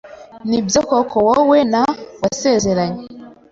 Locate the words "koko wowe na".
0.89-1.81